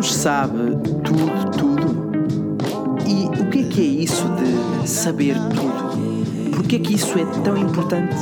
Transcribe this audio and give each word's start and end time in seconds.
Deus 0.00 0.14
sabe 0.14 0.78
tudo, 1.04 1.50
tudo? 1.58 2.96
E 3.06 3.26
o 3.38 3.50
que 3.50 3.58
é 3.58 3.64
que 3.64 3.80
é 3.82 3.84
isso 3.84 4.24
de 4.30 4.88
saber 4.88 5.34
tudo? 5.54 6.56
Por 6.56 6.66
que 6.66 6.76
é 6.76 6.78
que 6.78 6.94
isso 6.94 7.18
é 7.18 7.42
tão 7.44 7.54
importante? 7.54 8.16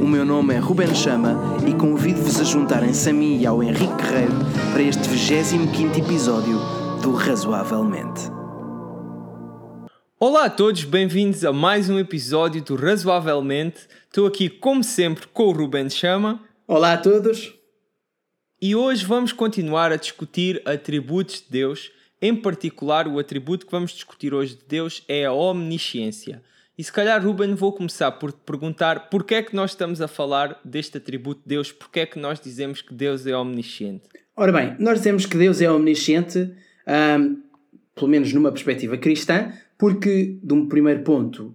O 0.00 0.06
meu 0.06 0.24
nome 0.24 0.54
é 0.54 0.58
Ruben 0.58 0.94
Chama 0.94 1.38
e 1.68 1.74
convido-vos 1.74 2.40
a 2.40 2.44
juntarem-se 2.44 3.10
a 3.10 3.12
mim 3.12 3.38
e 3.38 3.46
ao 3.46 3.62
Henrique 3.62 3.92
Guerreiro 3.92 4.32
para 4.72 4.80
este 4.80 5.06
25 5.06 5.98
episódio 5.98 6.58
do 7.02 7.12
Razoavelmente. 7.12 8.30
Olá 10.18 10.46
a 10.46 10.50
todos, 10.50 10.82
bem-vindos 10.84 11.44
a 11.44 11.52
mais 11.52 11.90
um 11.90 11.98
episódio 11.98 12.62
do 12.62 12.74
Razoavelmente. 12.74 13.80
Estou 14.06 14.26
aqui, 14.26 14.48
como 14.48 14.82
sempre, 14.82 15.26
com 15.26 15.48
o 15.48 15.52
Ruben 15.52 15.90
Chama. 15.90 16.40
Olá 16.66 16.94
a 16.94 16.96
todos. 16.96 17.55
E 18.60 18.74
hoje 18.74 19.04
vamos 19.04 19.34
continuar 19.34 19.92
a 19.92 19.96
discutir 19.96 20.62
atributos 20.64 21.42
de 21.42 21.50
Deus. 21.50 21.92
Em 22.22 22.34
particular, 22.34 23.06
o 23.06 23.18
atributo 23.18 23.66
que 23.66 23.72
vamos 23.72 23.90
discutir 23.90 24.32
hoje 24.32 24.54
de 24.54 24.64
Deus 24.66 25.04
é 25.06 25.26
a 25.26 25.32
omnisciência. 25.32 26.42
E 26.78 26.82
se 26.82 26.90
calhar, 26.90 27.22
Ruben, 27.22 27.54
vou 27.54 27.70
começar 27.70 28.10
por 28.12 28.32
te 28.32 28.38
perguntar 28.46 29.10
porquê 29.10 29.34
é 29.34 29.42
que 29.42 29.54
nós 29.54 29.72
estamos 29.72 30.00
a 30.00 30.08
falar 30.08 30.58
deste 30.64 30.96
atributo 30.96 31.42
de 31.42 31.48
Deus, 31.48 31.70
porquê 31.70 32.00
é 32.00 32.06
que 32.06 32.18
nós 32.18 32.40
dizemos 32.40 32.80
que 32.80 32.94
Deus 32.94 33.26
é 33.26 33.36
omnisciente? 33.36 34.04
Ora 34.34 34.52
bem, 34.52 34.74
nós 34.78 34.98
dizemos 35.00 35.26
que 35.26 35.36
Deus 35.36 35.60
é 35.60 35.70
omnisciente, 35.70 36.50
hum, 37.18 37.42
pelo 37.94 38.08
menos 38.08 38.32
numa 38.32 38.50
perspectiva 38.50 38.96
cristã, 38.96 39.52
porque, 39.76 40.38
de 40.42 40.54
um 40.54 40.66
primeiro 40.66 41.02
ponto, 41.02 41.54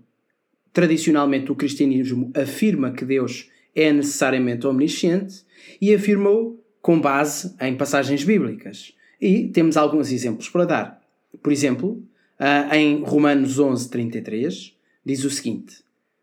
tradicionalmente 0.71 1.51
o 1.51 1.55
cristianismo 1.55 2.31
afirma 2.35 2.91
que 2.91 3.05
Deus 3.05 3.49
é 3.75 3.91
necessariamente 3.91 4.67
omnisciente 4.67 5.43
e 5.81 5.95
afirmou 5.95 6.60
com 6.81 6.99
base 6.99 7.55
em 7.61 7.75
passagens 7.75 8.23
bíblicas. 8.23 8.93
E 9.19 9.47
temos 9.49 9.77
alguns 9.77 10.11
exemplos 10.11 10.49
para 10.49 10.65
dar. 10.65 11.01
Por 11.41 11.51
exemplo, 11.51 12.03
ah, 12.39 12.75
em 12.75 13.03
Romanos 13.03 13.59
11, 13.59 13.89
33, 13.89 14.75
diz 15.05 15.23
o 15.23 15.29
seguinte: 15.29 15.77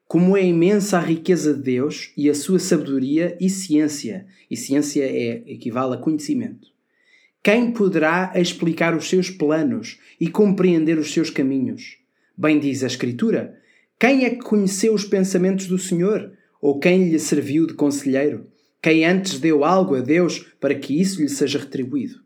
Como 0.07 0.37
é 0.37 0.45
imensa 0.45 0.99
a 0.99 1.01
riqueza 1.01 1.55
de 1.55 1.63
Deus 1.63 2.13
e 2.17 2.29
a 2.29 2.35
sua 2.35 2.59
sabedoria 2.59 3.37
e 3.41 3.49
ciência. 3.49 4.27
E 4.51 4.57
ciência 4.57 5.05
é, 5.05 5.43
equivale 5.47 5.95
a 5.95 5.99
conhecimento. 5.99 6.69
Quem 7.43 7.71
poderá 7.71 8.33
explicar 8.35 8.97
os 8.97 9.09
seus 9.09 9.31
planos 9.31 10.01
e 10.21 10.29
compreender 10.29 10.99
os 10.99 11.13
seus 11.13 11.31
caminhos? 11.31 11.99
Bem 12.37 12.59
diz 12.59 12.83
a 12.83 12.89
Escritura: 12.89 13.57
Quem 13.99 14.25
é 14.25 14.31
que 14.31 14.43
conheceu 14.43 14.93
os 14.93 15.05
pensamentos 15.05 15.67
do 15.67 15.79
Senhor? 15.79 16.33
Ou 16.61 16.81
quem 16.81 17.09
lhe 17.09 17.19
serviu 17.19 17.67
de 17.67 17.75
conselheiro? 17.75 18.47
Quem 18.81 19.05
antes 19.05 19.41
deu 19.41 19.65
algo 19.65 19.97
a 19.97 20.01
Deus 20.01 20.47
para 20.61 20.75
que 20.75 21.01
isso 21.01 21.21
lhe 21.21 21.29
seja 21.29 21.59
retribuído? 21.59 22.21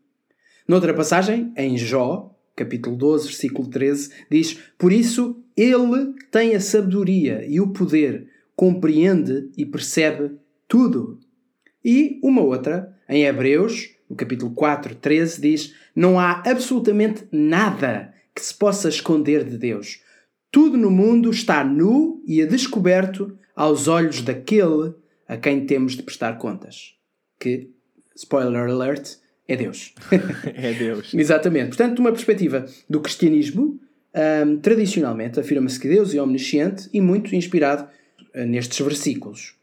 Noutra 0.68 0.92
passagem, 0.92 1.52
em 1.56 1.78
Jó, 1.78 2.34
capítulo 2.54 2.94
12, 2.96 3.28
versículo 3.28 3.68
13, 3.68 4.10
diz: 4.30 4.58
Por 4.76 4.92
isso 4.92 5.42
ele 5.56 6.14
tem 6.30 6.54
a 6.54 6.60
sabedoria 6.60 7.44
e 7.46 7.58
o 7.58 7.72
poder, 7.72 8.28
compreende 8.54 9.50
e 9.56 9.64
percebe 9.64 10.32
tudo. 10.68 11.18
E 11.84 12.20
uma 12.22 12.42
outra, 12.42 12.94
em 13.08 13.24
Hebreus, 13.24 13.90
no 14.08 14.14
capítulo 14.14 14.52
4, 14.52 14.94
13, 14.96 15.40
diz: 15.40 15.74
Não 15.96 16.18
há 16.18 16.42
absolutamente 16.46 17.26
nada 17.32 18.12
que 18.34 18.42
se 18.42 18.54
possa 18.54 18.90
esconder 18.90 19.42
de 19.42 19.56
Deus. 19.56 20.00
Tudo 20.50 20.76
no 20.76 20.90
mundo 20.90 21.30
está 21.30 21.64
nu 21.64 22.22
e 22.26 22.42
a 22.42 22.46
descoberto 22.46 23.38
aos 23.56 23.88
olhos 23.88 24.20
daquele 24.20 24.94
a 25.32 25.38
quem 25.38 25.64
temos 25.64 25.96
de 25.96 26.02
prestar 26.02 26.36
contas. 26.36 26.94
Que, 27.40 27.70
spoiler 28.14 28.68
alert, 28.68 29.16
é 29.48 29.56
Deus. 29.56 29.94
é 30.54 30.74
Deus. 30.74 31.12
Exatamente. 31.16 31.68
Portanto, 31.68 31.94
de 31.94 32.00
uma 32.02 32.12
perspectiva 32.12 32.66
do 32.88 33.00
cristianismo, 33.00 33.80
um, 34.46 34.58
tradicionalmente 34.58 35.40
afirma-se 35.40 35.80
que 35.80 35.88
Deus 35.88 36.14
é 36.14 36.20
omnisciente 36.20 36.86
e 36.92 37.00
muito 37.00 37.34
inspirado 37.34 37.88
uh, 38.34 38.44
nestes 38.44 38.78
versículos. 38.80 39.54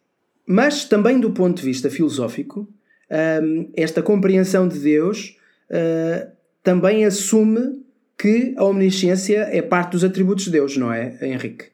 Mas 0.44 0.86
também 0.86 1.20
do 1.20 1.30
ponto 1.30 1.58
de 1.58 1.66
vista 1.66 1.88
filosófico, 1.88 2.68
um, 3.44 3.70
esta 3.76 4.02
compreensão 4.02 4.68
de 4.68 4.80
Deus 4.80 5.38
uh, 5.70 6.32
também 6.64 7.06
assume 7.06 7.86
que 8.18 8.56
a 8.58 8.64
omnisciência 8.64 9.48
é 9.52 9.62
parte 9.62 9.92
dos 9.92 10.04
atributos 10.04 10.46
de 10.46 10.52
Deus, 10.52 10.76
não 10.76 10.92
é, 10.92 11.16
Henrique? 11.22 11.66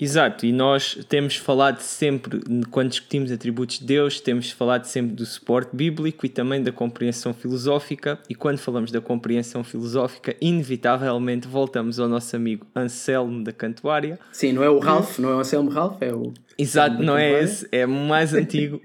Exato, 0.00 0.46
e 0.46 0.52
nós 0.52 1.04
temos 1.08 1.36
falado 1.36 1.80
sempre, 1.80 2.40
quando 2.70 2.90
discutimos 2.90 3.32
atributos 3.32 3.80
de 3.80 3.84
Deus, 3.84 4.20
temos 4.20 4.50
falado 4.50 4.84
sempre 4.84 5.14
do 5.14 5.26
suporte 5.26 5.74
bíblico 5.74 6.24
e 6.24 6.28
também 6.28 6.62
da 6.62 6.70
compreensão 6.70 7.34
filosófica. 7.34 8.18
E 8.28 8.34
quando 8.34 8.58
falamos 8.58 8.92
da 8.92 9.00
compreensão 9.00 9.64
filosófica, 9.64 10.36
inevitavelmente 10.40 11.48
voltamos 11.48 11.98
ao 11.98 12.08
nosso 12.08 12.36
amigo 12.36 12.64
Anselmo 12.76 13.42
da 13.42 13.52
Cantuária. 13.52 14.20
Sim, 14.30 14.52
não 14.52 14.62
é 14.62 14.70
o 14.70 14.78
Ralph, 14.78 15.18
não 15.18 15.30
é 15.30 15.34
o 15.34 15.38
Anselmo 15.40 15.70
Ralph, 15.70 16.00
é 16.00 16.14
o. 16.14 16.32
Exato, 16.56 17.02
não 17.02 17.16
é 17.16 17.42
esse, 17.42 17.68
é 17.70 17.86
mais 17.86 18.34
antigo. 18.34 18.80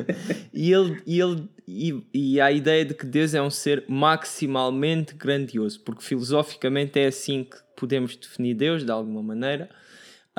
e, 0.52 0.72
ele, 0.72 1.02
e, 1.06 1.20
ele, 1.20 1.48
e, 1.66 2.02
e 2.12 2.40
a 2.40 2.50
ideia 2.50 2.84
de 2.84 2.94
que 2.94 3.04
Deus 3.04 3.34
é 3.34 3.42
um 3.42 3.50
ser 3.50 3.84
maximalmente 3.86 5.14
grandioso, 5.14 5.80
porque 5.80 6.02
filosoficamente 6.02 6.98
é 6.98 7.06
assim 7.06 7.44
que 7.44 7.56
podemos 7.76 8.16
definir 8.16 8.54
Deus, 8.54 8.84
de 8.84 8.90
alguma 8.90 9.22
maneira. 9.22 9.68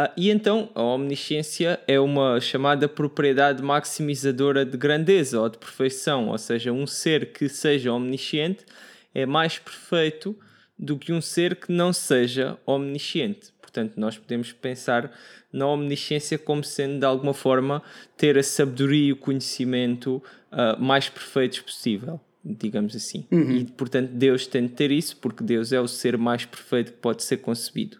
Ah, 0.02 0.14
e 0.16 0.30
então 0.30 0.70
a 0.76 0.82
omnisciência 0.82 1.78
é 1.86 2.00
uma 2.00 2.40
chamada 2.40 2.88
propriedade 2.88 3.62
maximizadora 3.62 4.66
de 4.66 4.78
grandeza 4.78 5.42
ou 5.42 5.50
de 5.50 5.58
perfeição, 5.58 6.30
ou 6.30 6.38
seja, 6.38 6.72
um 6.72 6.88
ser 6.88 7.34
que 7.34 7.50
seja 7.50 7.92
omnisciente 7.92 8.66
é 9.14 9.26
mais 9.26 9.60
perfeito 9.60 10.34
do 10.78 10.98
que 10.98 11.12
um 11.12 11.20
ser 11.20 11.58
que 11.58 11.70
não 11.70 11.92
seja 11.92 12.58
omnisciente. 12.66 13.52
Portanto, 13.62 13.96
nós 13.98 14.18
podemos 14.18 14.54
pensar 14.54 15.12
na 15.52 15.68
omnisciência 15.68 16.38
como 16.38 16.64
sendo 16.64 17.00
de 17.00 17.06
alguma 17.06 17.34
forma 17.34 17.84
ter 18.16 18.38
a 18.38 18.44
sabedoria 18.44 19.10
e 19.10 19.12
o 19.12 19.18
conhecimento 19.18 20.24
uh, 20.50 20.81
mais 20.81 21.10
perfeitos 21.10 21.60
possível, 21.60 22.22
digamos 22.42 22.96
assim. 22.96 23.28
Uhum. 23.30 23.52
E 23.52 23.66
portanto, 23.66 24.12
Deus 24.14 24.48
tem 24.48 24.66
de 24.66 24.72
ter 24.72 24.92
isso 24.92 25.18
porque 25.18 25.44
Deus 25.44 25.74
é 25.74 25.81
o 25.81 25.90
ser 25.90 26.18
mais 26.18 26.46
perfeito 26.46 26.94
que 26.94 27.00
pode 27.00 27.22
ser 27.22 27.40
concebido. 27.40 27.99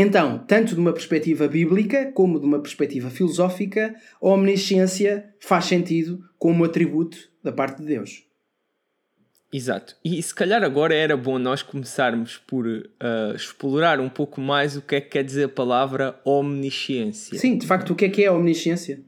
Então, 0.00 0.38
tanto 0.46 0.76
de 0.76 0.80
uma 0.80 0.92
perspectiva 0.92 1.48
bíblica 1.48 2.12
como 2.12 2.38
de 2.38 2.46
uma 2.46 2.60
perspectiva 2.60 3.10
filosófica, 3.10 3.96
a 4.22 4.28
omnisciência 4.28 5.34
faz 5.40 5.64
sentido 5.64 6.22
como 6.38 6.64
atributo 6.64 7.18
da 7.42 7.50
parte 7.50 7.80
de 7.80 7.86
Deus. 7.86 8.24
Exato. 9.52 9.96
E 10.04 10.22
se 10.22 10.32
calhar 10.32 10.62
agora 10.62 10.94
era 10.94 11.16
bom 11.16 11.36
nós 11.36 11.62
começarmos 11.62 12.36
por 12.36 12.64
uh, 12.64 13.34
explorar 13.34 13.98
um 13.98 14.08
pouco 14.08 14.40
mais 14.40 14.76
o 14.76 14.82
que 14.82 14.94
é 14.94 15.00
que 15.00 15.08
quer 15.08 15.24
dizer 15.24 15.46
a 15.46 15.48
palavra 15.48 16.20
omnisciência. 16.24 17.36
Sim, 17.36 17.58
de 17.58 17.66
facto, 17.66 17.90
o 17.90 17.96
que 17.96 18.04
é 18.04 18.08
que 18.08 18.22
é 18.22 18.28
a 18.28 18.32
omnisciência? 18.32 19.00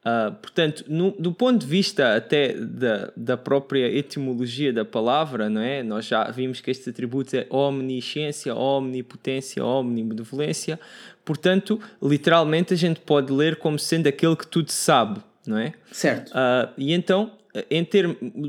Uh, 0.00 0.32
portanto, 0.36 0.84
no, 0.88 1.10
do 1.18 1.30
ponto 1.30 1.58
de 1.58 1.66
vista 1.66 2.16
até 2.16 2.54
da, 2.54 3.12
da 3.14 3.36
própria 3.36 3.86
etimologia 3.86 4.72
da 4.72 4.82
palavra, 4.82 5.50
não 5.50 5.60
é? 5.60 5.82
nós 5.82 6.06
já 6.06 6.24
vimos 6.30 6.62
que 6.62 6.70
estes 6.70 6.88
atributos 6.88 7.34
é 7.34 7.46
omnisciência, 7.50 8.54
omnipotência, 8.54 9.62
omnibenevolência. 9.62 10.80
Portanto, 11.22 11.78
literalmente 12.02 12.72
a 12.72 12.76
gente 12.76 13.00
pode 13.00 13.30
ler 13.30 13.56
como 13.56 13.78
sendo 13.78 14.06
aquele 14.06 14.34
que 14.36 14.46
tudo 14.46 14.72
sabe, 14.72 15.20
não 15.46 15.58
é? 15.58 15.74
Certo. 15.92 16.30
Uh, 16.30 16.72
e 16.78 16.94
então, 16.94 17.32
em 17.70 17.84
ter 17.84 18.06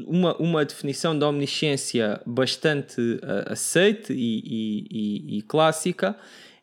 uma, 0.08 0.36
uma 0.38 0.64
definição 0.64 1.18
de 1.18 1.26
omnisciência 1.26 2.22
bastante 2.26 3.02
uh, 3.02 3.52
aceite 3.52 4.14
e, 4.14 4.40
e, 4.46 4.88
e, 4.90 5.38
e 5.40 5.42
clássica, 5.42 6.16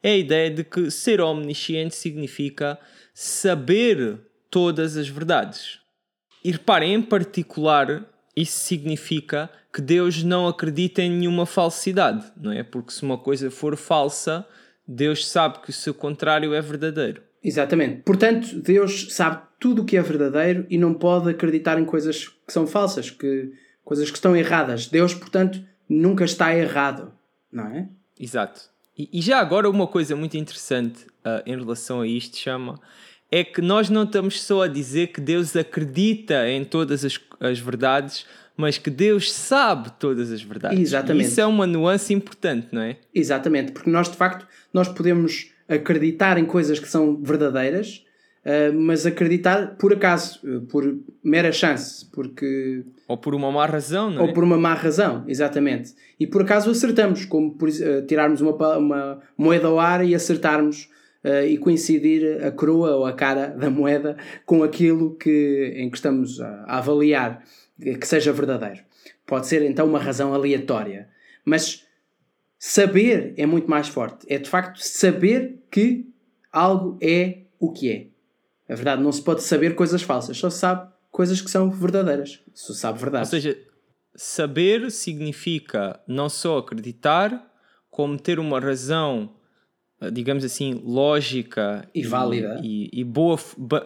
é 0.03 0.13
a 0.13 0.17
ideia 0.17 0.51
de 0.51 0.65
que 0.65 0.91
ser 0.91 1.21
omnisciente 1.21 1.95
significa 1.95 2.79
saber 3.13 4.19
todas 4.51 4.97
as 4.97 5.09
verdades. 5.09 5.79
E 6.45 6.51
reparem, 6.51 6.95
em 6.95 7.03
particular, 7.03 8.05
isso 8.37 8.59
significa 8.59 9.51
que 9.73 9.83
Deus 9.83 10.23
não 10.23 10.47
acredita 10.47 11.03
em 11.03 11.11
nenhuma 11.11 11.45
falsidade, 11.45 12.33
não 12.37 12.53
é? 12.53 12.63
Porque 12.63 12.93
se 12.93 13.03
uma 13.03 13.19
coisa 13.19 13.51
for 13.51 13.77
falsa, 13.77 14.47
Deus 14.87 15.29
sabe 15.29 15.61
que 15.61 15.71
o 15.71 15.73
seu 15.73 15.93
contrário 15.93 16.55
é 16.55 16.61
verdadeiro. 16.61 17.23
Exatamente. 17.43 18.03
Portanto, 18.03 18.61
Deus 18.61 19.09
sabe 19.11 19.43
tudo 19.61 19.83
o 19.83 19.85
que 19.85 19.97
é 19.97 20.03
verdadeiro 20.03 20.67
e 20.71 20.79
não 20.79 20.95
pode 20.95 21.31
acreditar 21.31 21.79
em 21.79 21.85
coisas 21.85 22.29
que 22.29 22.53
são 22.53 22.67
falsas, 22.67 23.11
que, 23.11 23.53
coisas 23.85 24.11
que 24.11 24.17
estão 24.17 24.37
erradas. 24.37 24.87
Deus, 24.87 25.15
portanto, 25.15 25.63
nunca 25.89 26.25
está 26.25 26.55
errado, 26.55 27.13
não 27.53 27.67
é? 27.67 27.89
Exato. 28.19 28.63
E, 28.97 29.09
e 29.13 29.21
já 29.21 29.39
agora 29.39 29.71
uma 29.71 29.87
coisa 29.87 30.17
muito 30.17 30.37
interessante 30.37 31.07
uh, 31.25 31.43
em 31.47 31.57
relação 31.57 32.01
a 32.01 32.07
isto 32.07 32.37
chama 32.37 32.81
é 33.31 33.45
que 33.45 33.61
nós 33.61 33.91
não 33.91 34.05
estamos 34.05 34.41
só 34.43 34.63
a 34.63 34.69
dizer 34.69 35.09
que 35.09 35.21
Deus 35.21 35.55
acredita 35.55 36.49
em 36.49 36.65
todas 36.65 37.05
as, 37.05 37.21
as 37.41 37.59
verdades, 37.59 38.27
mas 38.57 38.79
que 38.79 38.91
Deus 38.91 39.33
sabe 39.33 39.91
todas 39.99 40.33
as 40.33 40.43
verdades. 40.43 40.79
Exatamente. 40.79 41.29
Isso 41.29 41.41
é 41.41 41.47
uma 41.47 41.67
nuance 41.67 42.13
importante, 42.13 42.69
não 42.73 42.83
é? 42.83 42.97
Exatamente, 43.15 43.73
porque 43.73 43.91
nós 43.91 44.11
de 44.11 44.17
facto 44.17 44.47
nós 44.73 44.89
podemos 44.89 45.51
acreditar 45.69 46.39
em 46.39 46.45
coisas 46.45 46.79
que 46.79 46.89
são 46.89 47.21
verdadeiras 47.23 48.03
uh, 48.49 48.75
mas 48.75 49.05
acreditar 49.07 49.77
por 49.77 49.93
acaso, 49.93 50.41
por 50.71 50.99
mera 51.23 51.53
chance, 51.53 52.07
porque. 52.11 52.85
Ou 53.07 53.17
por 53.17 53.35
uma 53.35 53.51
má 53.51 53.67
razão, 53.67 54.11
não 54.11 54.23
é? 54.23 54.29
Ou 54.29 54.33
por 54.33 54.45
uma 54.45 54.59
má 54.59 54.75
razão, 54.75 55.25
exatamente. 55.27 55.95
E 56.19 56.27
por 56.27 56.43
acaso 56.43 56.71
acertamos, 56.71 57.25
como 57.25 57.55
por, 57.55 57.69
uh, 57.69 58.03
tirarmos 58.07 58.41
uma, 58.41 58.77
uma 58.77 59.21
moeda 59.37 59.69
ao 59.69 59.79
ar 59.79 60.05
e 60.05 60.15
acertarmos 60.15 60.89
uh, 61.25 61.47
e 61.47 61.59
coincidir 61.59 62.45
a 62.45 62.51
coroa 62.51 62.97
ou 62.97 63.07
a 63.07 63.13
cara 63.13 63.49
da 63.49 63.71
moeda 63.71 64.17
com 64.45 64.63
aquilo 64.63 65.17
que, 65.17 65.75
em 65.77 65.91
que 65.91 65.97
estamos 65.97 66.41
a, 66.41 66.65
a 66.67 66.79
avaliar 66.79 67.43
que 67.79 68.07
seja 68.07 68.33
verdadeiro. 68.33 68.81
Pode 69.25 69.47
ser 69.47 69.63
então 69.63 69.87
uma 69.87 69.99
razão 69.99 70.35
aleatória. 70.35 71.09
Mas 71.45 71.87
saber 72.59 73.35
é 73.37 73.47
muito 73.47 73.71
mais 73.71 73.89
forte. 73.89 74.27
É 74.29 74.39
de 74.39 74.49
facto 74.49 74.79
saber 74.79 75.63
que 75.71 76.07
algo 76.53 76.99
é 77.01 77.43
o 77.59 77.73
que 77.73 77.91
é. 77.91 78.07
É 78.69 78.75
verdade, 78.75 79.03
não 79.03 79.13
se 79.13 79.23
pode 79.23 79.43
saber 79.43 79.75
coisas 79.75 80.03
falsas, 80.03 80.37
só 80.37 80.51
se 80.51 80.59
sabe 80.59 80.91
coisas 81.11 81.41
que 81.41 81.51
são 81.51 81.71
verdadeiras. 81.71 82.41
Se 82.55 82.75
sabe 82.75 82.99
verdade. 82.99 83.25
Ou 83.25 83.31
seja, 83.31 83.59
saber 84.15 84.91
significa 84.91 85.99
não 86.07 86.29
só 86.29 86.59
acreditar, 86.59 87.51
como 87.91 88.19
ter 88.19 88.39
uma 88.39 88.61
razão 88.61 89.35
digamos 90.13 90.45
assim, 90.45 90.81
lógica 90.85 91.89
e 91.93 92.07
válida 92.07 92.61
e, 92.63 92.89
e, 92.93 93.03
boa, 93.03 93.37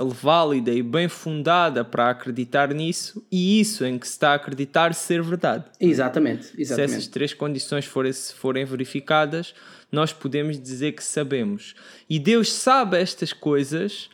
válida 0.08 0.70
e 0.70 0.82
bem 0.82 1.08
fundada 1.08 1.84
para 1.84 2.10
acreditar 2.10 2.74
nisso 2.74 3.26
e 3.32 3.58
isso 3.60 3.82
em 3.86 3.98
que 3.98 4.06
se 4.06 4.12
está 4.12 4.32
a 4.32 4.34
acreditar 4.34 4.92
ser 4.92 5.22
verdade. 5.22 5.64
Exatamente, 5.80 6.48
exatamente. 6.58 6.90
Se 6.90 6.96
essas 6.96 7.06
três 7.06 7.32
condições 7.32 7.86
forem, 7.86 8.12
forem 8.12 8.64
verificadas, 8.66 9.54
nós 9.90 10.12
podemos 10.12 10.60
dizer 10.60 10.92
que 10.92 11.02
sabemos. 11.02 11.74
E 12.08 12.18
Deus 12.18 12.52
sabe 12.52 12.98
estas 12.98 13.32
coisas 13.32 14.10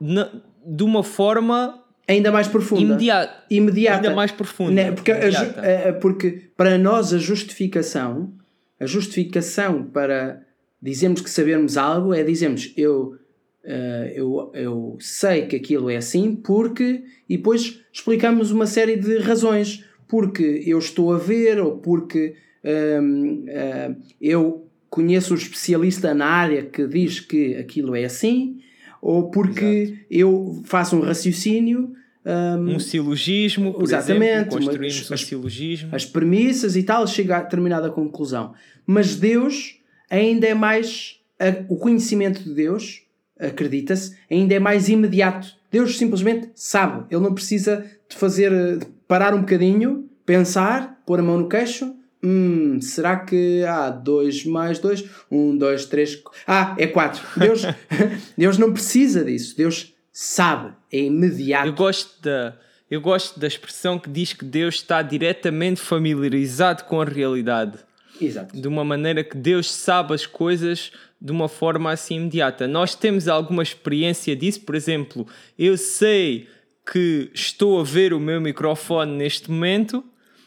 na, 0.00 0.28
de 0.66 0.82
uma 0.82 1.04
forma 1.04 1.84
ainda 2.08 2.32
mais 2.32 2.48
profunda. 2.48 2.82
Imediata. 2.82 3.44
imediata. 3.48 3.96
Ainda 3.98 4.16
mais 4.16 4.32
profunda. 4.32 4.72
Né? 4.72 4.90
Porque, 4.90 5.12
a, 5.12 5.88
a, 5.88 5.92
porque 5.92 6.50
para 6.56 6.76
nós 6.76 7.14
a 7.14 7.18
justificação, 7.18 8.32
a 8.80 8.86
justificação 8.86 9.84
para 9.84 10.47
dizemos 10.80 11.20
que 11.20 11.30
sabemos 11.30 11.76
algo 11.76 12.14
é 12.14 12.22
dizemos 12.22 12.72
eu, 12.76 13.16
uh, 13.64 14.08
eu, 14.14 14.50
eu 14.54 14.96
sei 15.00 15.46
que 15.46 15.56
aquilo 15.56 15.90
é 15.90 15.96
assim 15.96 16.34
porque 16.36 17.02
e 17.28 17.36
depois 17.36 17.80
explicamos 17.92 18.50
uma 18.50 18.66
série 18.66 18.96
de 18.96 19.18
razões 19.18 19.84
porque 20.06 20.62
eu 20.64 20.78
estou 20.78 21.12
a 21.12 21.18
ver 21.18 21.60
ou 21.60 21.78
porque 21.78 22.34
uh, 22.64 23.96
eu 24.20 24.66
conheço 24.88 25.34
um 25.34 25.36
especialista 25.36 26.14
na 26.14 26.26
área 26.26 26.64
que 26.64 26.86
diz 26.86 27.20
que 27.20 27.56
aquilo 27.56 27.94
é 27.94 28.04
assim 28.04 28.58
ou 29.02 29.30
porque 29.30 29.64
Exato. 29.64 29.98
eu 30.10 30.62
faço 30.64 30.96
um 30.96 31.00
raciocínio 31.00 31.92
um, 32.28 32.74
um 32.74 32.78
silogismo, 32.78 33.72
por 33.72 33.84
exatamente, 33.84 34.48
exemplo, 34.48 34.58
construímos 34.58 35.12
as, 35.12 35.22
um 35.22 35.26
silogismo. 35.26 35.88
As 35.92 36.04
premissas 36.04 36.76
e 36.76 36.82
tal, 36.82 37.06
chega 37.06 37.38
a 37.38 37.42
determinada 37.42 37.90
conclusão. 37.90 38.52
Mas 38.86 39.16
Deus 39.16 39.77
ainda 40.10 40.46
é 40.46 40.54
mais. 40.54 41.20
A, 41.38 41.64
o 41.68 41.76
conhecimento 41.76 42.42
de 42.42 42.52
Deus, 42.52 43.02
acredita-se, 43.38 44.16
ainda 44.30 44.54
é 44.54 44.58
mais 44.58 44.88
imediato. 44.88 45.56
Deus 45.70 45.98
simplesmente 45.98 46.50
sabe. 46.54 47.06
Ele 47.10 47.22
não 47.22 47.34
precisa 47.34 47.84
de 48.08 48.16
fazer. 48.16 48.50
De 48.78 48.86
parar 49.06 49.34
um 49.34 49.40
bocadinho, 49.40 50.08
pensar, 50.26 51.00
pôr 51.06 51.18
a 51.20 51.22
mão 51.22 51.38
no 51.38 51.48
queixo. 51.48 51.94
Hum, 52.22 52.80
será 52.80 53.16
que 53.16 53.62
há 53.64 53.86
ah, 53.86 53.90
2 53.90 54.44
mais 54.44 54.78
2? 54.78 55.04
1, 55.30 55.56
2, 55.56 55.84
3. 55.86 56.22
Ah, 56.46 56.74
é 56.76 56.86
4. 56.86 57.40
Deus, 57.40 57.62
Deus 58.36 58.58
não 58.58 58.72
precisa 58.72 59.24
disso. 59.24 59.56
Deus 59.56 59.94
sabe. 60.12 60.72
É 60.92 60.98
imediato. 60.98 61.68
Eu 61.68 61.74
gosto 61.74 62.22
da. 62.22 62.56
Eu 62.90 63.02
gosto 63.02 63.38
da 63.38 63.46
expressão 63.46 63.98
que 63.98 64.08
diz 64.08 64.32
que 64.32 64.46
Deus 64.46 64.76
está 64.76 65.02
diretamente 65.02 65.78
familiarizado 65.78 66.84
com 66.84 67.00
a 67.00 67.04
realidade. 67.04 67.78
Exato. 68.20 68.58
De 68.58 68.68
uma 68.68 68.84
maneira 68.84 69.22
que 69.22 69.36
Deus 69.36 69.70
sabe 69.70 70.14
as 70.14 70.26
coisas 70.26 70.92
de 71.20 71.32
uma 71.32 71.48
forma 71.48 71.90
assim 71.90 72.16
imediata. 72.16 72.66
Nós 72.66 72.94
temos 72.94 73.28
alguma 73.28 73.62
experiência 73.62 74.36
disso, 74.36 74.60
por 74.60 74.74
exemplo, 74.74 75.26
eu 75.58 75.76
sei 75.76 76.48
que 76.90 77.30
estou 77.34 77.80
a 77.80 77.84
ver 77.84 78.12
o 78.12 78.20
meu 78.20 78.40
microfone 78.40 79.12
neste 79.12 79.50
momento 79.50 80.02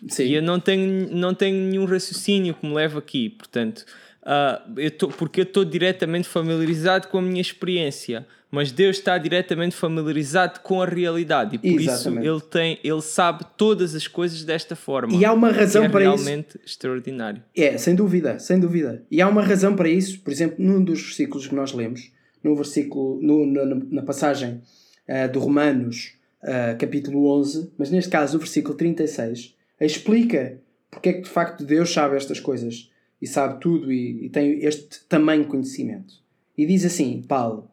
Sim. 0.07 0.23
e 0.23 0.35
eu 0.35 0.41
não 0.41 0.59
tenho, 0.59 1.09
não 1.11 1.33
tenho 1.33 1.69
nenhum 1.69 1.85
raciocínio 1.85 2.53
que 2.55 2.65
me 2.65 2.73
leve 2.73 2.97
aqui, 2.97 3.29
portanto, 3.29 3.85
uh, 4.23 4.79
eu 4.79 4.91
tô, 4.91 5.07
porque 5.09 5.41
eu 5.41 5.43
estou 5.43 5.65
diretamente 5.65 6.27
familiarizado 6.27 7.07
com 7.07 7.17
a 7.17 7.21
minha 7.21 7.41
experiência 7.41 8.25
mas 8.51 8.69
Deus 8.69 8.97
está 8.97 9.17
diretamente 9.17 9.75
familiarizado 9.75 10.59
com 10.59 10.81
a 10.81 10.85
realidade 10.85 11.55
e 11.55 11.57
por 11.57 11.81
Exatamente. 11.81 12.27
isso 12.27 12.33
ele 12.33 12.41
tem, 12.41 12.79
ele 12.83 13.01
sabe 13.01 13.45
todas 13.55 13.95
as 13.95 14.07
coisas 14.07 14.43
desta 14.43 14.75
forma. 14.75 15.15
E 15.15 15.23
há 15.23 15.31
uma 15.31 15.49
razão 15.49 15.85
é 15.85 15.89
para 15.89 16.01
isso. 16.03 16.23
realmente 16.23 16.59
extraordinário. 16.65 17.41
É, 17.55 17.77
sem 17.77 17.95
dúvida, 17.95 18.37
sem 18.39 18.59
dúvida. 18.59 19.03
E 19.09 19.21
há 19.21 19.27
uma 19.29 19.41
razão 19.41 19.73
para 19.73 19.87
isso, 19.87 20.19
por 20.19 20.33
exemplo, 20.33 20.57
num 20.59 20.83
dos 20.83 21.01
versículos 21.01 21.47
que 21.47 21.55
nós 21.55 21.71
lemos, 21.71 22.11
no 22.43 22.53
versículo, 22.53 23.19
no, 23.21 23.45
na, 23.45 23.75
na 23.89 24.01
passagem 24.01 24.61
uh, 25.07 25.31
do 25.31 25.39
Romanos, 25.39 26.13
uh, 26.43 26.77
capítulo 26.77 27.31
11, 27.39 27.71
mas 27.77 27.89
neste 27.89 28.09
caso 28.09 28.35
o 28.35 28.39
versículo 28.39 28.75
36, 28.75 29.55
explica 29.79 30.57
porque 30.89 31.09
é 31.09 31.13
que 31.13 31.21
de 31.21 31.29
facto 31.29 31.63
Deus 31.63 31.91
sabe 31.93 32.17
estas 32.17 32.39
coisas 32.39 32.90
e 33.21 33.27
sabe 33.27 33.59
tudo 33.59 33.91
e, 33.91 34.25
e 34.25 34.29
tem 34.29 34.63
este 34.65 35.03
tamanho 35.07 35.45
conhecimento. 35.45 36.15
E 36.57 36.65
diz 36.65 36.83
assim, 36.85 37.23
Paulo, 37.27 37.69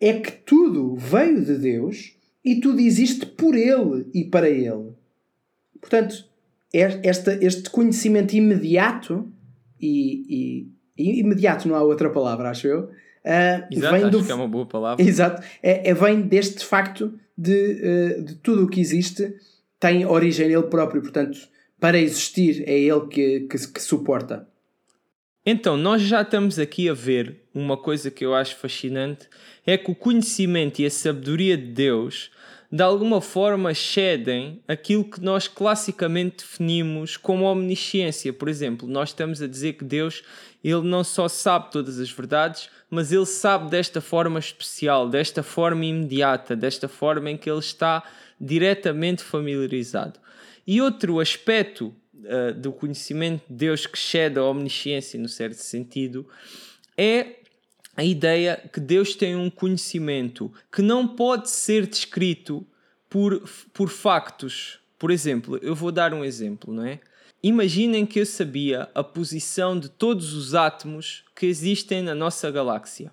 é 0.00 0.12
que 0.14 0.32
tudo 0.32 0.94
veio 0.96 1.44
de 1.44 1.56
Deus 1.56 2.16
e 2.44 2.60
tudo 2.60 2.80
existe 2.80 3.26
por 3.26 3.54
Ele 3.54 4.06
e 4.14 4.24
para 4.24 4.48
Ele. 4.48 4.92
Portanto, 5.80 6.26
esta, 6.72 7.34
este 7.44 7.70
conhecimento 7.70 8.34
imediato 8.34 9.30
e, 9.80 10.68
e, 10.96 11.20
imediato 11.20 11.68
não 11.68 11.74
há 11.74 11.82
outra 11.82 12.10
palavra, 12.10 12.50
acho 12.50 12.66
eu. 12.66 12.90
Uh, 13.24 13.66
Exato, 13.70 13.96
vem 13.96 14.10
do, 14.10 14.24
que 14.24 14.32
é 14.32 14.34
uma 14.34 14.48
boa 14.48 14.66
palavra. 14.66 15.02
Exato, 15.02 15.42
é, 15.62 15.90
é 15.90 15.94
vem 15.94 16.22
deste 16.22 16.64
facto 16.64 17.18
de, 17.36 18.16
uh, 18.18 18.22
de 18.22 18.34
tudo 18.36 18.64
o 18.64 18.68
que 18.68 18.80
existe 18.80 19.34
tem 19.78 20.06
origem 20.06 20.48
nele 20.48 20.64
próprio, 20.64 21.02
portanto, 21.02 21.38
para 21.78 21.98
existir 21.98 22.64
é 22.66 22.78
ele 22.78 23.06
que, 23.08 23.40
que, 23.40 23.68
que 23.68 23.82
suporta. 23.82 24.48
Então, 25.46 25.76
nós 25.76 26.00
já 26.00 26.22
estamos 26.22 26.58
aqui 26.58 26.88
a 26.88 26.94
ver 26.94 27.36
uma 27.54 27.76
coisa 27.76 28.10
que 28.10 28.24
eu 28.24 28.34
acho 28.34 28.56
fascinante: 28.56 29.28
é 29.66 29.76
que 29.76 29.90
o 29.90 29.94
conhecimento 29.94 30.80
e 30.80 30.86
a 30.86 30.90
sabedoria 30.90 31.54
de 31.54 31.66
Deus, 31.66 32.30
de 32.72 32.82
alguma 32.82 33.20
forma, 33.20 33.70
excedem 33.70 34.62
aquilo 34.66 35.04
que 35.04 35.20
nós 35.20 35.46
classicamente 35.46 36.38
definimos 36.38 37.18
como 37.18 37.44
omnisciência. 37.44 38.32
Por 38.32 38.48
exemplo, 38.48 38.88
nós 38.88 39.10
estamos 39.10 39.42
a 39.42 39.46
dizer 39.46 39.74
que 39.74 39.84
Deus 39.84 40.22
ele 40.64 40.88
não 40.88 41.04
só 41.04 41.28
sabe 41.28 41.70
todas 41.70 42.00
as 42.00 42.10
verdades, 42.10 42.70
mas 42.88 43.12
ele 43.12 43.26
sabe 43.26 43.68
desta 43.68 44.00
forma 44.00 44.38
especial, 44.38 45.10
desta 45.10 45.42
forma 45.42 45.84
imediata, 45.84 46.56
desta 46.56 46.88
forma 46.88 47.30
em 47.30 47.36
que 47.36 47.50
ele 47.50 47.58
está 47.58 48.02
diretamente 48.40 49.22
familiarizado. 49.22 50.18
E 50.66 50.80
outro 50.80 51.20
aspecto 51.20 51.94
uh, 52.24 52.54
do 52.54 52.72
conhecimento 52.72 53.42
de 53.48 53.54
Deus 53.54 53.86
que 53.86 53.96
excede 53.96 54.38
a 54.38 54.44
omnisciência, 54.44 55.18
no 55.18 55.28
certo 55.28 55.56
sentido, 55.56 56.26
é 56.96 57.36
a 57.96 58.04
ideia 58.04 58.60
que 58.72 58.80
Deus 58.80 59.14
tem 59.14 59.36
um 59.36 59.50
conhecimento 59.50 60.52
que 60.72 60.82
não 60.82 61.06
pode 61.06 61.50
ser 61.50 61.86
descrito 61.86 62.66
por, 63.08 63.48
por 63.72 63.88
factos. 63.88 64.80
Por 64.98 65.10
exemplo, 65.10 65.58
eu 65.62 65.74
vou 65.74 65.92
dar 65.92 66.12
um 66.12 66.24
exemplo, 66.24 66.72
não 66.74 66.84
é? 66.84 67.00
Imaginem 67.42 68.06
que 68.06 68.18
eu 68.18 68.26
sabia 68.26 68.88
a 68.94 69.04
posição 69.04 69.78
de 69.78 69.88
todos 69.88 70.32
os 70.32 70.54
átomos 70.54 71.24
que 71.36 71.46
existem 71.46 72.02
na 72.02 72.14
nossa 72.14 72.50
galáxia. 72.50 73.12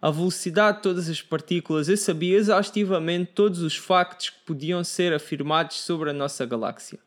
A 0.00 0.10
velocidade 0.10 0.78
de 0.78 0.82
todas 0.82 1.08
as 1.08 1.20
partículas, 1.20 1.88
eu 1.88 1.96
sabia 1.96 2.36
exaustivamente 2.36 3.32
todos 3.34 3.60
os 3.60 3.76
factos 3.76 4.30
que 4.30 4.40
podiam 4.46 4.82
ser 4.82 5.12
afirmados 5.12 5.80
sobre 5.80 6.10
a 6.10 6.12
nossa 6.12 6.44
galáxia 6.46 6.98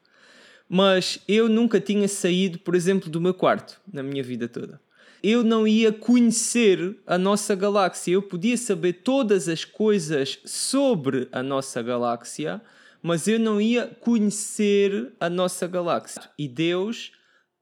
mas 0.70 1.20
eu 1.28 1.50
nunca 1.50 1.82
tinha 1.82 2.08
saído, 2.08 2.60
por 2.60 2.76
exemplo, 2.76 3.10
do 3.10 3.20
meu 3.20 3.34
quarto 3.34 3.82
na 3.92 4.04
minha 4.04 4.22
vida 4.22 4.48
toda. 4.48 4.80
Eu 5.22 5.44
não 5.44 5.68
ia 5.68 5.92
conhecer 5.92 6.98
a 7.08 7.18
nossa 7.18 7.56
galáxia. 7.56 8.14
Eu 8.14 8.22
podia 8.22 8.56
saber 8.56 9.02
todas 9.02 9.50
as 9.50 9.66
coisas 9.66 10.40
sobre 10.46 11.28
a 11.32 11.42
nossa 11.42 11.82
galáxia, 11.82 12.62
mas 13.02 13.28
eu 13.28 13.40
não 13.40 13.60
ia 13.60 13.88
conhecer 13.88 15.12
a 15.20 15.30
nossa 15.30 15.68
galáxia. 15.68 16.30
E 16.38 16.48
Deus 16.48 17.12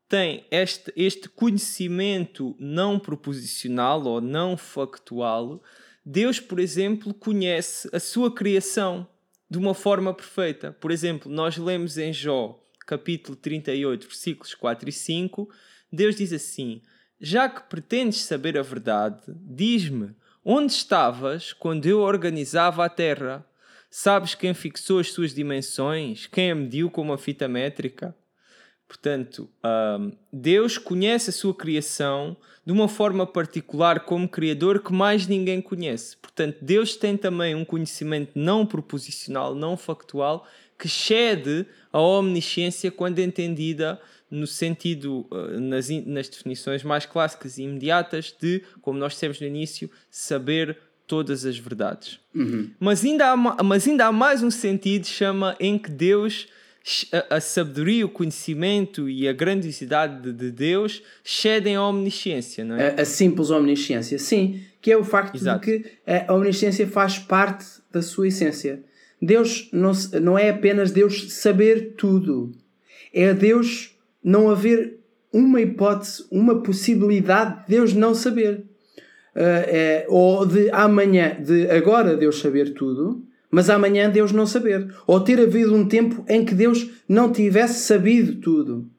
tem 0.09 0.45
este, 0.51 0.91
este 0.95 1.29
conhecimento 1.29 2.55
não 2.59 2.99
proposicional 2.99 4.03
ou 4.03 4.21
não 4.21 4.55
factual. 4.55 5.63
Deus, 6.05 6.39
por 6.39 6.59
exemplo, 6.59 7.13
conhece 7.13 7.89
a 7.91 7.99
sua 7.99 8.31
criação 8.31 9.07
de 9.49 9.57
uma 9.57 9.73
forma 9.73 10.13
perfeita. 10.13 10.75
Por 10.79 10.91
exemplo, 10.91 11.31
nós 11.31 11.57
lemos 11.57 11.97
em 11.97 12.13
Jó 12.13 12.59
capítulo 12.87 13.35
38, 13.35 14.07
versículos 14.07 14.55
4 14.55 14.89
e 14.89 14.91
5, 14.91 15.47
Deus 15.93 16.15
diz 16.15 16.33
assim: 16.33 16.81
Já 17.21 17.47
que 17.47 17.69
pretendes 17.69 18.21
saber 18.21 18.57
a 18.57 18.63
verdade, 18.63 19.21
diz-me 19.27 20.15
Onde 20.49 20.71
estavas 20.71 21.51
quando 21.51 21.87
eu 21.87 21.99
organizava 21.99 22.85
a 22.85 22.87
terra? 22.87 23.45
Sabes 23.91 24.33
quem 24.33 24.53
fixou 24.53 24.99
as 24.99 25.11
suas 25.11 25.35
dimensões? 25.35 26.25
Quem 26.25 26.51
a 26.51 26.55
mediu 26.55 26.89
com 26.89 27.01
uma 27.01 27.17
fita 27.17 27.49
métrica? 27.49 28.15
Portanto, 28.87 29.49
um, 29.99 30.13
Deus 30.31 30.77
conhece 30.77 31.31
a 31.31 31.33
sua 31.33 31.53
criação 31.53 32.37
de 32.65 32.71
uma 32.71 32.87
forma 32.87 33.27
particular 33.27 34.05
como 34.05 34.29
Criador 34.29 34.81
que 34.81 34.93
mais 34.93 35.27
ninguém 35.27 35.61
conhece. 35.61 36.15
Portanto, 36.15 36.59
Deus 36.61 36.95
tem 36.95 37.17
também 37.17 37.53
um 37.53 37.65
conhecimento 37.65 38.31
não 38.33 38.65
proposicional, 38.65 39.53
não 39.53 39.75
factual, 39.75 40.47
que 40.77 40.87
excede 40.87 41.65
a 41.91 41.99
omnisciência 41.99 42.91
quando 42.91 43.19
entendida 43.19 43.99
no 44.29 44.45
sentido, 44.45 45.25
uh, 45.31 45.59
nas, 45.59 45.89
nas 46.05 46.27
definições 46.27 46.83
mais 46.83 47.05
clássicas 47.05 47.57
e 47.57 47.63
imediatas 47.63 48.35
de, 48.39 48.61
como 48.81 48.99
nós 48.99 49.13
dissemos 49.13 49.39
no 49.39 49.47
início, 49.47 49.89
saber 50.11 50.77
todas 51.07 51.45
as 51.45 51.57
verdades. 51.57 52.19
Uhum. 52.35 52.69
Mas, 52.79 53.03
ainda 53.03 53.31
há, 53.31 53.37
mas 53.37 53.87
ainda 53.87 54.07
há 54.07 54.11
mais 54.11 54.43
um 54.43 54.51
sentido, 54.51 55.07
chama, 55.07 55.55
em 55.59 55.77
que 55.79 55.89
Deus, 55.89 56.47
a, 57.29 57.37
a 57.37 57.41
sabedoria, 57.41 58.05
o 58.05 58.09
conhecimento 58.09 59.09
e 59.09 59.27
a 59.27 59.33
grandiosidade 59.33 60.33
de, 60.33 60.51
Deus 60.51 61.01
excedem 61.23 61.77
a 61.77 61.83
omnisciência, 61.83 62.65
não 62.65 62.75
é? 62.75 62.89
A, 62.89 63.01
a, 63.01 63.05
simples 63.05 63.49
omnisciência, 63.49 64.19
sim. 64.19 64.61
Que 64.81 64.91
é 64.91 64.97
o 64.97 65.03
facto 65.03 65.35
Exato. 65.35 65.65
de 65.65 65.79
que 65.79 65.91
a 66.05 66.33
omnisciência 66.33 66.85
faz 66.85 67.17
parte 67.17 67.65
da 67.91 68.01
sua 68.01 68.27
essência. 68.27 68.83
Deus 69.21 69.69
não, 69.71 69.91
não 70.21 70.37
é 70.37 70.49
apenas 70.49 70.91
Deus 70.91 71.33
saber 71.33 71.93
tudo. 71.97 72.51
É 73.13 73.33
Deus 73.33 73.95
não 74.23 74.49
haver 74.49 74.99
uma 75.31 75.61
hipótese, 75.61 76.25
uma 76.31 76.61
possibilidade 76.61 77.61
de 77.61 77.69
Deus 77.69 77.93
não 77.93 78.13
saber. 78.13 78.65
Uh, 79.35 79.63
é, 79.67 80.05
ou 80.09 80.45
de 80.45 80.69
amanhã, 80.71 81.37
de 81.39 81.69
agora 81.69 82.17
Deus 82.17 82.39
saber 82.39 82.73
tudo, 82.73 83.23
mas 83.51 83.69
amanhã 83.69 84.09
Deus 84.09 84.31
não 84.31 84.45
saber. 84.45 84.93
Ou 85.05 85.19
ter 85.19 85.39
havido 85.39 85.75
um 85.75 85.87
tempo 85.87 86.25
em 86.27 86.43
que 86.43 86.55
Deus 86.55 86.89
não 87.07 87.31
tivesse 87.31 87.85
sabido 87.85 88.35
tudo. 88.41 88.89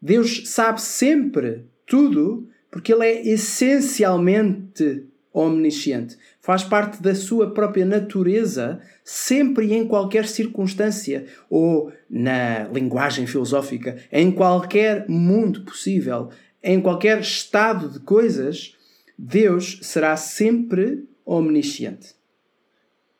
Deus 0.00 0.42
sabe 0.46 0.80
sempre 0.80 1.64
tudo 1.86 2.48
porque 2.70 2.92
Ele 2.92 3.04
é 3.04 3.28
essencialmente 3.28 5.06
omnisciente. 5.34 6.16
Faz 6.40 6.62
parte 6.62 7.02
da 7.02 7.12
sua 7.14 7.52
própria 7.52 7.84
natureza, 7.84 8.80
sempre 9.02 9.66
e 9.66 9.74
em 9.74 9.86
qualquer 9.86 10.28
circunstância, 10.28 11.26
ou 11.50 11.92
na 12.08 12.68
linguagem 12.68 13.26
filosófica, 13.26 13.98
em 14.12 14.30
qualquer 14.30 15.08
mundo 15.08 15.62
possível, 15.64 16.30
em 16.62 16.80
qualquer 16.80 17.20
estado 17.20 17.88
de 17.88 17.98
coisas, 17.98 18.76
Deus 19.18 19.80
será 19.82 20.16
sempre 20.16 21.06
omnisciente. 21.26 22.14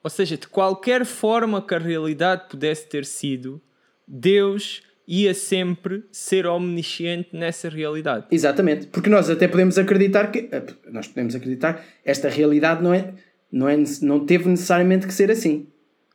Ou 0.03 0.09
seja, 0.09 0.37
de 0.37 0.47
qualquer 0.47 1.05
forma 1.05 1.61
que 1.61 1.75
a 1.75 1.79
realidade 1.79 2.49
pudesse 2.49 2.87
ter 2.87 3.05
sido, 3.05 3.61
Deus 4.07 4.83
ia 5.07 5.35
sempre 5.35 6.05
ser 6.11 6.47
omnisciente 6.47 7.29
nessa 7.33 7.69
realidade. 7.69 8.27
Exatamente, 8.31 8.87
porque 8.87 9.11
nós 9.11 9.29
até 9.29 9.47
podemos 9.47 9.79
acreditar 9.79 10.31
que 10.31 10.49
eh, 10.51 10.63
nós 10.91 11.07
podemos 11.07 11.35
acreditar 11.35 11.85
esta 12.05 12.29
realidade 12.29 12.83
não 12.83 12.93
é 12.95 13.13
não 13.53 13.69
é 13.69 13.77
não 14.03 14.25
teve 14.25 14.49
necessariamente 14.49 15.07
que 15.07 15.15
ser 15.15 15.31
assim. 15.31 15.67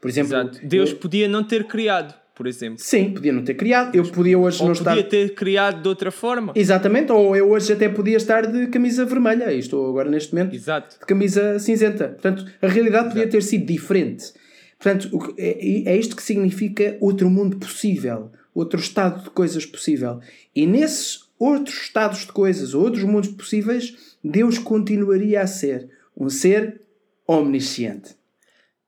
Por 0.01 0.09
exemplo, 0.09 0.33
Exato. 0.33 0.59
Deus 0.63 0.91
eu... 0.91 0.97
podia 0.97 1.27
não 1.27 1.43
ter 1.43 1.65
criado, 1.65 2.13
por 2.35 2.47
exemplo. 2.47 2.79
Sim, 2.79 3.11
podia 3.11 3.33
não 3.33 3.43
ter 3.43 3.53
criado. 3.53 3.95
Eu 3.95 4.03
podia 4.03 4.37
hoje 4.39 4.61
ou 4.61 4.69
não 4.69 4.75
podia 4.75 4.81
estar. 4.81 4.95
Podia 4.95 5.27
ter 5.27 5.35
criado 5.35 5.81
de 5.81 5.87
outra 5.87 6.09
forma. 6.09 6.53
Exatamente, 6.55 7.11
ou 7.11 7.35
eu 7.35 7.51
hoje 7.51 7.73
até 7.73 7.87
podia 7.89 8.17
estar 8.17 8.47
de 8.47 8.67
camisa 8.67 9.05
vermelha. 9.05 9.51
E 9.51 9.59
estou 9.59 9.87
agora 9.89 10.09
neste 10.09 10.33
momento 10.33 10.55
Exato. 10.55 10.99
de 10.99 11.05
camisa 11.05 11.59
cinzenta. 11.59 12.09
Portanto, 12.09 12.45
a 12.61 12.67
realidade 12.67 13.07
Exato. 13.07 13.15
podia 13.15 13.27
ter 13.27 13.43
sido 13.43 13.65
diferente. 13.65 14.25
Portanto, 14.77 15.35
é, 15.37 15.91
é 15.91 15.97
isto 15.97 16.15
que 16.15 16.23
significa 16.23 16.97
outro 17.01 17.29
mundo 17.29 17.57
possível 17.57 18.31
outro 18.53 18.79
estado 18.79 19.23
de 19.23 19.29
coisas 19.29 19.65
possível. 19.65 20.19
E 20.55 20.65
nesses 20.65 21.29
outros 21.37 21.75
estados 21.81 22.19
de 22.19 22.31
coisas, 22.31 22.73
outros 22.73 23.03
mundos 23.03 23.29
possíveis, 23.31 24.17
Deus 24.23 24.57
continuaria 24.57 25.41
a 25.41 25.47
ser 25.47 25.89
um 26.15 26.29
ser 26.29 26.81
omnisciente. 27.25 28.15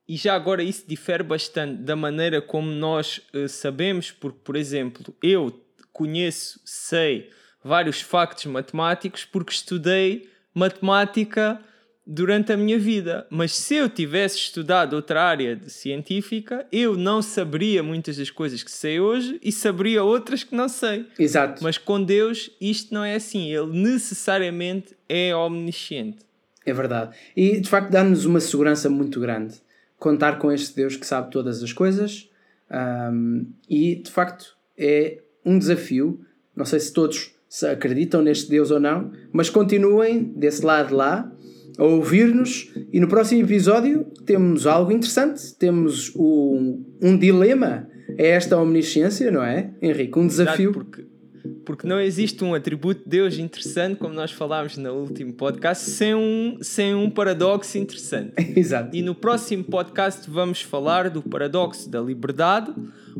E 0.06 0.16
já 0.16 0.34
agora 0.34 0.62
isso 0.62 0.84
difere 0.86 1.22
bastante 1.22 1.82
da 1.82 1.96
maneira 1.96 2.42
como 2.42 2.70
nós 2.70 3.22
uh, 3.32 3.48
sabemos, 3.48 4.10
porque, 4.10 4.40
por 4.44 4.56
exemplo, 4.56 5.14
eu 5.22 5.64
conheço, 5.92 6.60
sei 6.64 7.30
vários 7.64 8.00
factos 8.00 8.46
matemáticos 8.46 9.24
porque 9.24 9.52
estudei 9.52 10.28
matemática 10.52 11.60
durante 12.06 12.52
a 12.52 12.56
minha 12.56 12.78
vida. 12.78 13.26
Mas 13.30 13.54
se 13.56 13.74
eu 13.76 13.88
tivesse 13.88 14.36
estudado 14.36 14.94
outra 14.94 15.22
área 15.22 15.60
científica, 15.66 16.66
eu 16.72 16.96
não 16.96 17.22
saberia 17.22 17.82
muitas 17.82 18.16
das 18.16 18.30
coisas 18.30 18.62
que 18.62 18.70
sei 18.70 19.00
hoje 19.00 19.38
e 19.42 19.52
saberia 19.52 20.02
outras 20.02 20.44
que 20.44 20.54
não 20.54 20.68
sei. 20.68 21.06
Exato. 21.18 21.62
Mas 21.62 21.78
com 21.78 22.02
Deus 22.02 22.50
isto 22.60 22.92
não 22.92 23.04
é 23.04 23.14
assim. 23.14 23.52
Ele 23.52 23.72
necessariamente 23.72 24.96
é 25.08 25.34
omnisciente. 25.34 26.18
É 26.64 26.72
verdade. 26.72 27.16
E 27.36 27.60
de 27.60 27.68
facto 27.68 27.90
dá-nos 27.90 28.24
uma 28.24 28.40
segurança 28.40 28.88
muito 28.88 29.18
grande 29.20 29.60
contar 30.02 30.36
com 30.38 30.50
este 30.50 30.74
Deus 30.74 30.96
que 30.96 31.06
sabe 31.06 31.30
todas 31.30 31.62
as 31.62 31.72
coisas. 31.72 32.28
Um, 32.68 33.46
e 33.70 33.94
de 33.94 34.10
facto 34.10 34.56
é 34.76 35.18
um 35.44 35.56
desafio. 35.56 36.20
Não 36.56 36.64
sei 36.64 36.80
se 36.80 36.92
todos 36.92 37.32
acreditam 37.70 38.20
neste 38.20 38.50
Deus 38.50 38.72
ou 38.72 38.80
não, 38.80 39.12
mas 39.32 39.48
continuem 39.48 40.24
desse 40.24 40.64
lado 40.64 40.94
lá 40.96 41.31
a 41.78 41.84
ouvir-nos 41.84 42.72
e 42.92 43.00
no 43.00 43.08
próximo 43.08 43.42
episódio 43.42 44.04
temos 44.26 44.66
algo 44.66 44.92
interessante, 44.92 45.54
temos 45.58 46.14
um, 46.16 46.84
um 47.00 47.16
dilema 47.16 47.88
é 48.18 48.28
esta 48.28 48.58
omnisciência, 48.58 49.30
não 49.30 49.42
é, 49.42 49.70
Henrique? 49.80 50.18
Um 50.18 50.26
desafio. 50.26 50.72
Porque, 50.72 51.04
porque 51.64 51.86
não 51.86 52.00
existe 52.00 52.44
um 52.44 52.54
atributo 52.54 53.02
de 53.04 53.08
Deus 53.08 53.38
interessante, 53.38 53.96
como 53.98 54.14
nós 54.14 54.30
falámos 54.30 54.76
no 54.76 54.92
último 54.92 55.32
podcast, 55.32 55.90
sem 55.90 56.14
um, 56.14 56.58
sem 56.60 56.94
um 56.94 57.10
paradoxo 57.10 57.78
interessante. 57.78 58.32
Exato. 58.58 58.94
E 58.96 59.02
no 59.02 59.14
próximo 59.14 59.64
podcast 59.64 60.28
vamos 60.28 60.62
falar 60.62 61.10
do 61.10 61.22
paradoxo 61.22 61.88
da 61.88 62.00
liberdade, 62.00 62.72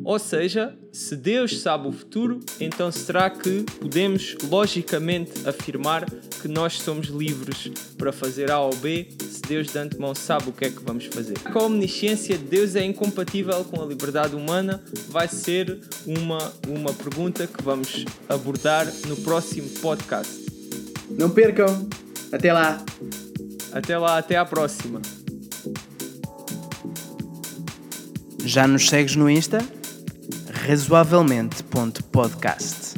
ou 0.05 0.19
seja, 0.19 0.75
se 0.93 1.17
Deus 1.17 1.61
sabe 1.61 1.89
o 1.89 1.93
futuro, 1.93 2.41
então 2.61 2.91
será 2.93 3.31
que 3.31 3.65
podemos 3.81 4.37
logicamente 4.49 5.49
afirmar 5.49 6.05
que 6.41 6.49
nós 6.49 6.75
somos 6.75 7.07
livres 7.07 7.71
para 7.97 8.13
fazer 8.13 8.51
A 8.51 8.61
ou 8.61 8.75
B 8.77 9.09
se 9.19 9.41
Deus 9.43 9.69
de 9.69 9.79
antemão 9.79 10.15
sabe 10.15 10.51
o 10.51 10.53
que 10.53 10.67
é 10.67 10.71
que 10.71 10.83
vamos 10.83 11.07
fazer? 11.07 11.35
A 11.45 11.63
omnisciência 11.63 12.37
de 12.37 12.45
Deus 12.45 12.77
é 12.77 12.85
incompatível 12.85 13.65
com 13.65 13.83
a 13.83 13.87
liberdade 13.87 14.35
humana 14.35 14.83
vai 15.09 15.29
ser 15.29 15.79
uma, 16.07 16.53
uma 16.69 16.93
pergunta 16.93 17.47
que 17.47 17.63
vamos 17.63 18.05
abordar 18.35 18.87
no 19.07 19.17
próximo 19.17 19.69
podcast. 19.81 20.47
Não 21.11 21.31
percam! 21.31 21.89
Até 22.33 22.53
lá! 22.53 22.85
Até 23.73 23.99
lá, 23.99 24.19
até 24.19 24.37
à 24.37 24.45
próxima! 24.45 25.01
Já 28.45 28.67
nos 28.67 28.89
segues 28.89 29.15
no 29.17 29.31
Insta? 29.31 29.61
razoavelmente.podcast. 30.67 32.92